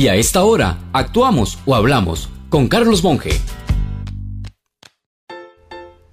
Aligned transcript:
Y 0.00 0.08
a 0.08 0.14
esta 0.14 0.44
hora, 0.44 0.78
actuamos 0.94 1.58
o 1.66 1.74
hablamos 1.74 2.30
con 2.48 2.68
Carlos 2.68 3.04
Monge. 3.04 3.38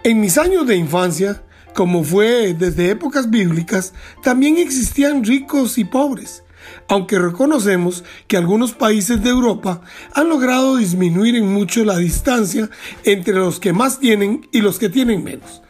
En 0.03 0.19
mis 0.19 0.37
años 0.37 0.67
de 0.67 0.75
infancia, 0.75 1.45
como 1.73 2.03
fue 2.03 2.53
desde 2.53 2.91
épocas 2.91 3.29
bíblicas, 3.29 3.93
también 4.23 4.57
existían 4.57 5.23
ricos 5.23 5.77
y 5.77 5.85
pobres, 5.85 6.43
aunque 6.89 7.17
reconocemos 7.17 8.03
que 8.27 8.35
algunos 8.35 8.73
países 8.73 9.23
de 9.23 9.29
Europa 9.29 9.79
han 10.13 10.27
logrado 10.27 10.75
disminuir 10.75 11.37
en 11.37 11.47
mucho 11.47 11.85
la 11.85 11.95
distancia 11.95 12.69
entre 13.05 13.35
los 13.35 13.61
que 13.61 13.71
más 13.71 14.01
tienen 14.01 14.49
y 14.51 14.59
los 14.59 14.79
que 14.79 14.89
tienen 14.89 15.23
menos. 15.23 15.61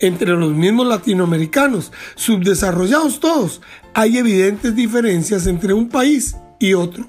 Entre 0.00 0.30
los 0.30 0.50
mismos 0.50 0.88
latinoamericanos, 0.88 1.92
subdesarrollados 2.16 3.20
todos, 3.20 3.62
hay 3.94 4.18
evidentes 4.18 4.74
diferencias 4.74 5.46
entre 5.46 5.72
un 5.72 5.88
país 5.88 6.34
y 6.58 6.74
otro 6.74 7.06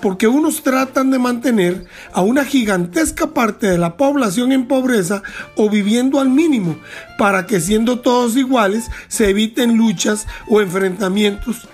porque 0.00 0.26
unos 0.26 0.62
tratan 0.62 1.10
de 1.10 1.18
mantener 1.18 1.86
a 2.12 2.22
una 2.22 2.44
gigantesca 2.44 3.34
parte 3.34 3.66
de 3.66 3.78
la 3.78 3.96
población 3.96 4.52
en 4.52 4.66
pobreza 4.66 5.22
o 5.56 5.70
viviendo 5.70 6.20
al 6.20 6.30
mínimo, 6.30 6.76
para 7.18 7.46
que 7.46 7.60
siendo 7.60 8.00
todos 8.00 8.36
iguales 8.36 8.90
se 9.08 9.30
eviten 9.30 9.76
luchas 9.76 10.26
o 10.48 10.60
enfrentamientos 10.60 11.68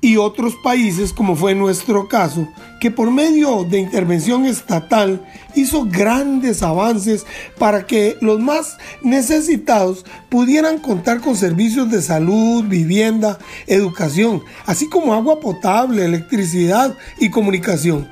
y 0.00 0.16
otros 0.16 0.54
países, 0.56 1.12
como 1.12 1.36
fue 1.36 1.54
nuestro 1.54 2.08
caso, 2.08 2.48
que 2.80 2.90
por 2.90 3.10
medio 3.10 3.64
de 3.64 3.78
intervención 3.78 4.46
estatal 4.46 5.26
hizo 5.54 5.84
grandes 5.84 6.62
avances 6.62 7.26
para 7.58 7.86
que 7.86 8.16
los 8.20 8.40
más 8.40 8.78
necesitados 9.02 10.06
pudieran 10.30 10.78
contar 10.78 11.20
con 11.20 11.36
servicios 11.36 11.90
de 11.90 12.00
salud, 12.00 12.64
vivienda, 12.64 13.38
educación, 13.66 14.42
así 14.64 14.88
como 14.88 15.12
agua 15.12 15.40
potable, 15.40 16.04
electricidad 16.04 16.96
y 17.18 17.28
comunicación, 17.28 18.08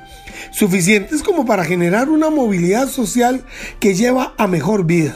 suficientes 0.51 1.23
como 1.23 1.45
para 1.45 1.65
generar 1.65 2.09
una 2.09 2.29
movilidad 2.29 2.87
social 2.87 3.43
que 3.79 3.95
lleva 3.95 4.33
a 4.37 4.47
mejor 4.47 4.85
vida. 4.85 5.15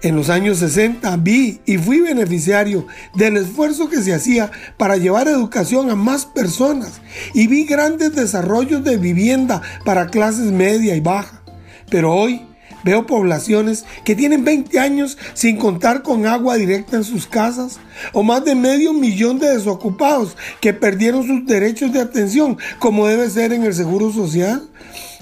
En 0.00 0.14
los 0.14 0.30
años 0.30 0.58
60 0.58 1.16
vi 1.16 1.60
y 1.66 1.76
fui 1.76 2.00
beneficiario 2.00 2.86
del 3.14 3.36
esfuerzo 3.36 3.88
que 3.88 4.00
se 4.00 4.14
hacía 4.14 4.50
para 4.76 4.96
llevar 4.96 5.26
educación 5.26 5.90
a 5.90 5.96
más 5.96 6.24
personas 6.24 7.00
y 7.34 7.48
vi 7.48 7.64
grandes 7.64 8.14
desarrollos 8.14 8.84
de 8.84 8.96
vivienda 8.96 9.60
para 9.84 10.06
clases 10.06 10.52
media 10.52 10.94
y 10.94 11.00
baja. 11.00 11.42
Pero 11.90 12.14
hoy 12.14 12.46
veo 12.84 13.06
poblaciones 13.06 13.84
que 14.04 14.14
tienen 14.14 14.44
20 14.44 14.78
años 14.78 15.18
sin 15.34 15.56
contar 15.56 16.02
con 16.02 16.26
agua 16.26 16.54
directa 16.54 16.96
en 16.96 17.02
sus 17.02 17.26
casas 17.26 17.80
o 18.12 18.22
más 18.22 18.44
de 18.44 18.54
medio 18.54 18.92
millón 18.92 19.40
de 19.40 19.48
desocupados 19.48 20.36
que 20.60 20.74
perdieron 20.74 21.26
sus 21.26 21.44
derechos 21.44 21.92
de 21.92 22.00
atención 22.00 22.56
como 22.78 23.08
debe 23.08 23.28
ser 23.30 23.52
en 23.52 23.64
el 23.64 23.74
Seguro 23.74 24.12
Social 24.12 24.68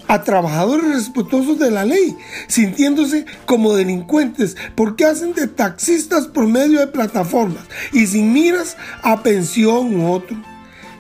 a 0.08 0.22
trabajadores 0.22 0.88
respetuosos 0.88 1.58
de 1.58 1.70
la 1.70 1.84
ley, 1.84 2.16
sintiéndose 2.46 3.26
como 3.44 3.74
delincuentes 3.74 4.56
porque 4.74 5.04
hacen 5.04 5.34
de 5.34 5.46
taxistas 5.46 6.26
por 6.26 6.46
medio 6.46 6.80
de 6.80 6.86
plataformas 6.86 7.64
y 7.92 8.06
sin 8.06 8.32
miras 8.32 8.76
a 9.02 9.22
pensión 9.22 9.96
u 9.96 10.12
otro. 10.12 10.36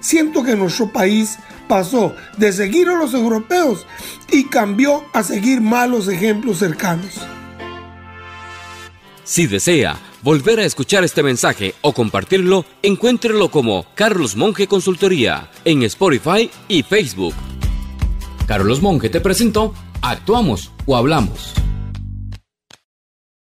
Siento 0.00 0.42
que 0.42 0.56
nuestro 0.56 0.92
país 0.92 1.38
pasó 1.68 2.14
de 2.36 2.52
seguir 2.52 2.88
a 2.88 2.96
los 2.96 3.14
europeos 3.14 3.86
y 4.30 4.44
cambió 4.44 5.04
a 5.12 5.22
seguir 5.22 5.60
malos 5.60 6.08
ejemplos 6.08 6.58
cercanos. 6.58 7.20
Si 9.24 9.46
desea 9.46 9.98
volver 10.22 10.60
a 10.60 10.64
escuchar 10.64 11.02
este 11.04 11.22
mensaje 11.22 11.74
o 11.80 11.92
compartirlo, 11.92 12.64
encuéntrelo 12.82 13.50
como 13.50 13.86
Carlos 13.94 14.36
Monge 14.36 14.68
Consultoría 14.68 15.50
en 15.64 15.82
Spotify 15.82 16.50
y 16.68 16.82
Facebook. 16.82 17.34
Carlos 18.46 18.80
Monge 18.80 19.10
te 19.10 19.20
presentó 19.20 19.74
Actuamos 20.02 20.72
o 20.86 20.96
Hablamos. 20.96 21.65